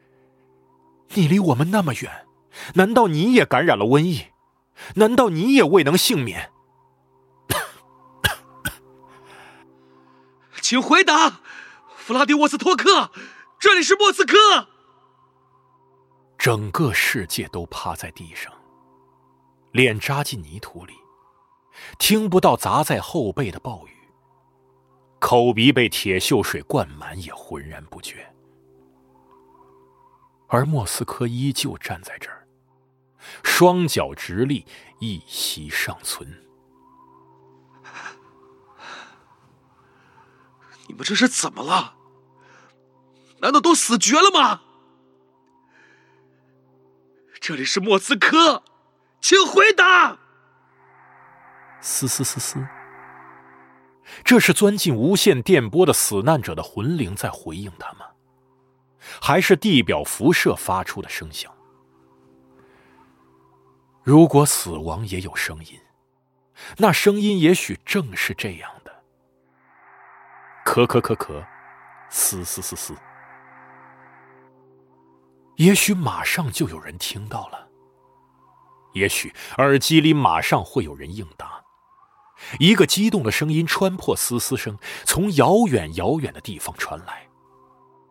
[1.15, 2.27] 你离我们那么远，
[2.75, 4.27] 难道你也感染了瘟疫？
[4.95, 6.53] 难道你也未能幸免？
[10.65, 11.43] 请回答，
[11.95, 13.11] 弗拉迪沃斯托克，
[13.61, 14.35] 这里是莫斯科。
[16.39, 18.51] 整个世界都趴在地上，
[19.73, 20.95] 脸扎进泥土里，
[21.99, 23.91] 听不到砸在后背的暴雨。
[25.19, 28.35] 口鼻被铁锈水灌满，也浑然不觉。
[30.49, 32.49] 而莫斯科依旧站在这儿，
[33.43, 34.65] 双脚直立，
[34.99, 36.27] 一息尚存。
[40.87, 41.95] 你们这是怎么了？
[43.41, 44.63] 难道都死绝了吗？
[47.41, 48.63] 这里是莫斯科，
[49.21, 50.19] 请回答。
[51.81, 52.67] 嘶嘶嘶嘶。
[54.25, 58.07] 这是钻进无线电波的死难者的魂灵在回应他吗？
[59.21, 61.53] 还是地表辐射发出的声响？
[64.03, 65.79] 如果死亡也有声音，
[66.79, 68.71] 那声音也许正是这样：
[70.65, 71.45] 咳咳咳咳，
[72.09, 72.95] 嘶嘶嘶嘶。
[75.57, 77.69] 也许马上就有人听到了，
[78.95, 81.63] 也许耳机里马上会有人应答。
[82.59, 87.29] 一个激动的声音穿破嘶嘶声，从遥远遥远的地方传来。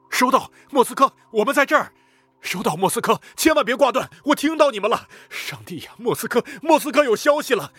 [0.09, 1.91] 收到，莫斯科，我们在这儿。
[2.39, 5.07] 收到，莫斯科，千万别挂断，我听到你们了。
[5.29, 7.73] 上帝呀，莫斯科，莫斯科有消息了。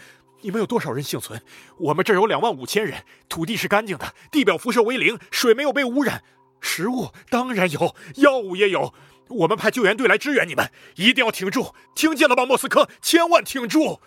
[0.45, 1.41] 你们有多少人幸存？
[1.79, 6.23] 我们这儿有两万五千人，土地是干净的，地表辐射为零，水没有被污染，
[6.61, 8.93] 食物当然有，药物也有。
[9.31, 12.91] 我们派救援队来支援你们，一定要挺住，听见了吗，莫斯科？
[13.01, 14.01] 千万挺住。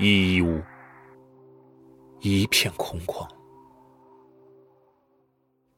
[0.00, 0.60] 一屋，
[2.18, 3.24] 一片空旷。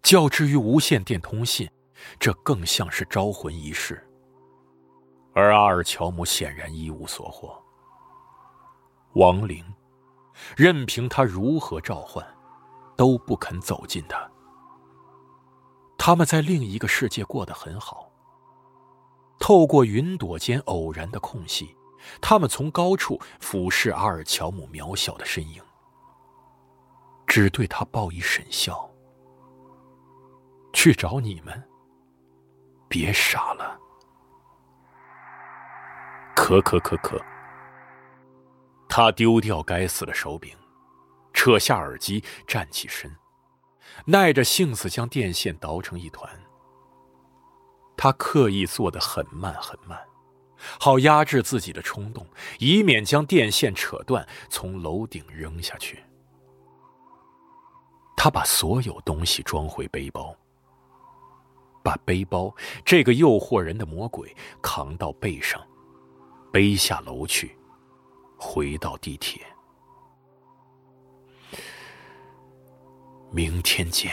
[0.02, 1.68] 较之于无线电通信，
[2.18, 4.02] 这更像是招魂仪式。
[5.34, 7.61] 而阿尔乔姆显然一无所获。
[9.14, 9.64] 亡灵，
[10.56, 12.26] 任凭他如何召唤，
[12.96, 14.30] 都不肯走近他。
[15.98, 18.10] 他们在另一个世界过得很好。
[19.38, 21.76] 透过云朵间偶然的空隙。
[22.20, 25.62] 他们从高处俯视阿尔乔姆渺小的身影，
[27.28, 28.90] 只对他报以沈笑。
[30.72, 31.62] 去找你们，
[32.88, 33.78] 别傻了。
[36.34, 37.31] 咳咳咳咳。
[38.94, 40.54] 他丢掉该死的手柄，
[41.32, 43.10] 扯下耳机，站起身，
[44.04, 46.30] 耐着性子将电线捣成一团。
[47.96, 49.98] 他刻意做得很慢很慢，
[50.78, 52.26] 好压制自己的冲动，
[52.58, 56.04] 以免将电线扯断，从楼顶扔下去。
[58.14, 60.36] 他把所有东西装回背包，
[61.82, 65.66] 把背包这个诱惑人的魔鬼扛到背上，
[66.52, 67.56] 背下楼去，
[68.44, 69.40] 回到地铁。
[73.30, 74.12] 明天见。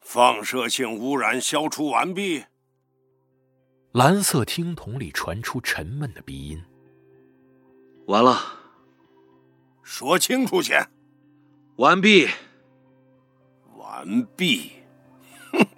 [0.00, 2.42] 放射性污染消除完毕。
[3.92, 6.64] 蓝色听筒里传出沉闷的鼻音。
[8.06, 8.40] 完了。
[9.82, 10.88] 说清楚些。
[11.76, 12.26] 完毕。
[14.02, 14.72] 完毕。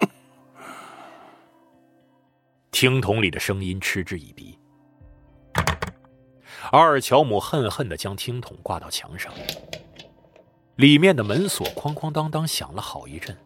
[2.71, 4.57] 听筒里的声音嗤之以鼻。
[6.71, 9.31] 阿尔乔姆恨恨的将听筒挂到墙上。
[10.77, 13.37] 里面的门锁哐哐当当响了好一阵。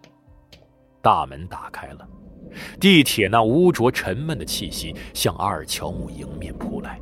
[1.01, 2.07] 大门打开了，
[2.79, 6.99] 地铁那污浊沉闷的气息向阿尔乔姆迎面扑来。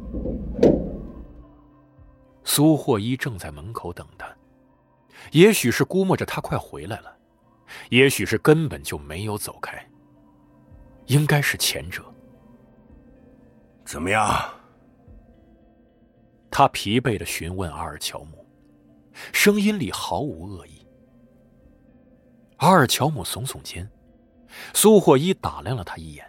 [2.43, 4.27] 苏霍伊正在门口等他，
[5.31, 7.16] 也许是估摸着他快回来了，
[7.89, 9.77] 也许是根本就没有走开。
[11.05, 12.03] 应该是前者。
[13.85, 14.53] 怎么样？
[16.49, 18.45] 他疲惫的询问阿尔乔姆，
[19.31, 20.87] 声音里毫无恶意。
[22.57, 23.87] 阿尔乔姆耸耸肩，
[24.73, 26.25] 苏霍伊打量了他一眼，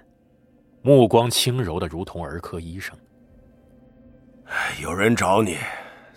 [0.82, 2.96] 目光轻柔的如同儿科医生。
[4.82, 5.56] 有人找你，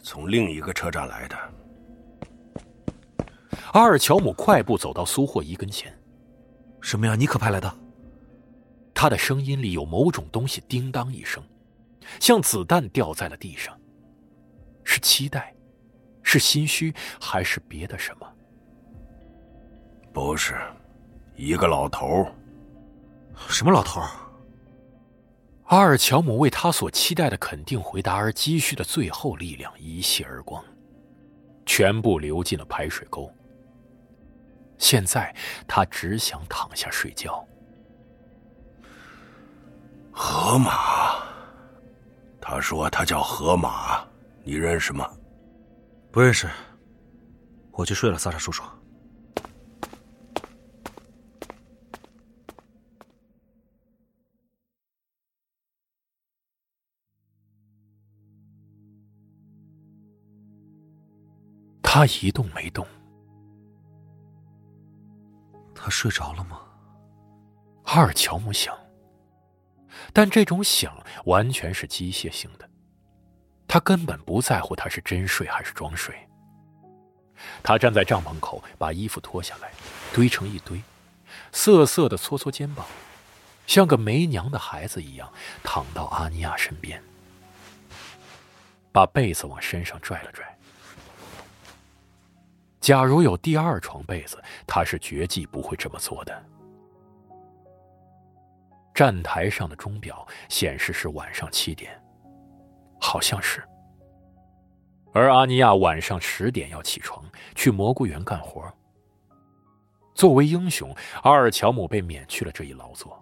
[0.03, 1.37] 从另一个车站来的。
[3.73, 5.97] 阿尔乔姆快步走到苏霍伊跟前
[6.81, 7.15] ：“什么呀？
[7.15, 7.73] 你可派来的？”
[8.93, 11.43] 他的声音里有某种东西叮当一声，
[12.19, 13.75] 像子弹掉在了地上。
[14.83, 15.53] 是期待，
[16.21, 18.27] 是心虚，还是别的什么？
[20.13, 20.59] 不是，
[21.35, 22.27] 一个老头。
[23.47, 24.01] 什么老头？
[25.65, 30.63] 阿尔乔姆为他所期待的肯定回答而积蓄的最后力量一泻而光，
[31.65, 33.31] 全部流进了排水沟。
[34.81, 35.33] 现在
[35.67, 37.47] 他只想躺下睡觉。
[40.11, 41.23] 河马，
[42.41, 44.03] 他说他叫河马，
[44.43, 45.09] 你认识吗？
[46.11, 46.49] 不认识。
[47.71, 48.63] 我去睡了，萨沙叔叔。
[61.83, 62.85] 他一动没动。
[65.83, 66.61] 他睡着了吗？
[67.83, 68.77] 哈尔乔姆想。
[70.13, 72.69] 但这种想完全是机械性的，
[73.67, 76.15] 他根本不在乎他是真睡还是装睡。
[77.63, 79.71] 他站在帐篷口，把衣服脱下来，
[80.13, 80.79] 堆成一堆，
[81.51, 82.85] 瑟瑟的搓搓肩膀，
[83.65, 85.31] 像个没娘的孩子一样
[85.63, 87.01] 躺到阿尼亚身边，
[88.91, 90.45] 把被子往身上拽了拽。
[92.81, 96.45] 假如有第二床被子，他是绝技不会这么做的。
[98.93, 101.91] 站台上的钟表显示是晚上七点，
[102.99, 103.63] 好像是。
[105.13, 107.23] 而阿尼亚晚上十点要起床
[107.53, 108.61] 去蘑菇园干活。
[110.15, 113.21] 作为英雄，阿尔乔姆被免去了这一劳作，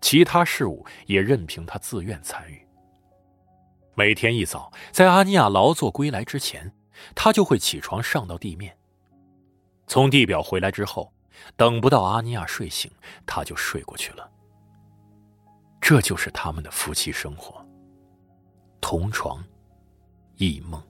[0.00, 2.66] 其他事务也任凭他自愿参与。
[3.94, 6.70] 每天一早，在阿尼亚劳作归来之前，
[7.14, 8.76] 他就会起床上到地面。
[9.86, 11.12] 从地表回来之后，
[11.56, 12.90] 等不到阿尼亚睡醒，
[13.26, 14.30] 他就睡过去了。
[15.80, 17.66] 这就是他们的夫妻生活。
[18.80, 19.42] 同床，
[20.36, 20.82] 异梦。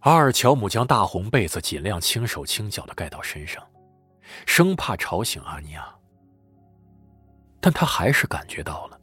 [0.00, 3.64] 阿尔乔姆将大红被子尽量轻手轻脚的盖到身上，
[4.46, 5.94] 生怕吵醒阿尼亚。
[7.60, 9.00] 但他还是感觉到了，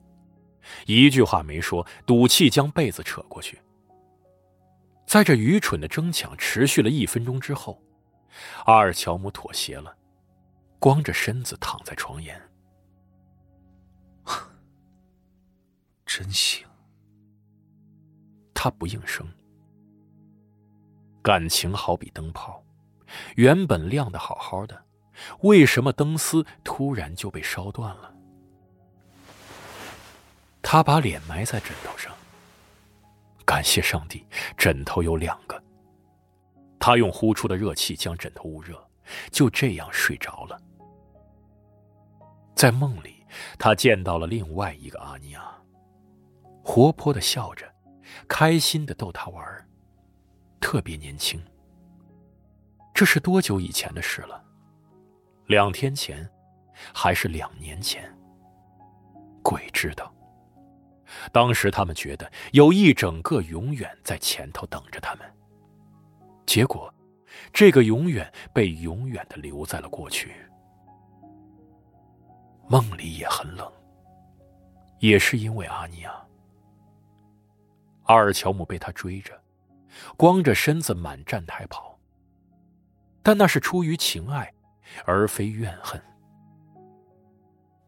[0.86, 3.62] 一句话没说，赌气将被子扯过去。
[5.06, 7.82] 在这愚蠢的争抢持续了一分钟之后，
[8.66, 9.96] 阿尔乔姆妥协了，
[10.80, 12.42] 光着身子躺在床沿。
[16.06, 16.66] 真行。
[18.54, 19.28] 他不应声。
[21.22, 22.64] 感情好比灯泡，
[23.36, 24.86] 原本亮的好好的，
[25.42, 28.14] 为什么灯丝突然就被烧断了？
[30.62, 32.15] 他把脸埋在枕头上。
[33.46, 34.26] 感谢上帝，
[34.58, 35.62] 枕头有两个。
[36.80, 38.76] 他用呼出的热气将枕头捂热，
[39.32, 40.60] 就这样睡着了。
[42.56, 43.24] 在梦里，
[43.60, 45.52] 他见到了另外一个阿尼亚，
[46.64, 47.72] 活泼的笑着，
[48.28, 49.70] 开心的逗他玩
[50.60, 51.44] 特别年轻。
[52.94, 54.42] 这是多久以前的事了？
[55.48, 56.28] 两天前，
[56.94, 58.10] 还是两年前？
[59.44, 60.15] 鬼知道。
[61.32, 65.26] 当时他们觉得有一整个永远在前头等着他们，
[66.46, 66.94] 结果，
[67.52, 70.34] 这个永远被永远的留在了过去。
[72.68, 73.72] 梦里也很冷，
[75.00, 76.12] 也是因为阿尼亚。
[78.06, 79.40] 阿尔乔姆被他追着，
[80.18, 81.98] 光着身子满站台跑。
[83.24, 84.54] 但那是出于情爱，
[85.06, 86.00] 而非怨恨。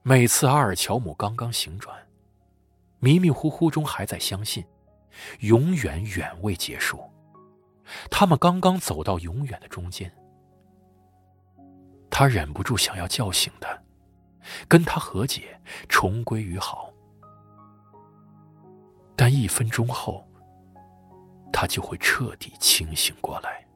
[0.01, 1.95] 每次阿尔乔姆刚刚醒转，
[2.99, 4.65] 迷迷糊糊中还在相信，
[5.41, 6.99] 永远远未结束。
[8.09, 10.11] 他们刚刚走到永远的中间，
[12.09, 13.77] 他忍不住想要叫醒他，
[14.67, 16.91] 跟他和解，重归于好。
[19.15, 20.27] 但一分钟后，
[21.51, 23.66] 他就会彻底清醒过来。